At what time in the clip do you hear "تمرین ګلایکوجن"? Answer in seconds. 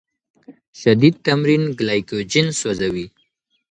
1.25-2.47